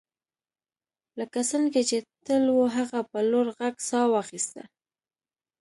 [1.19, 4.61] لکه څنګه چې تل وو هغه په لوړ غږ ساه واخیسته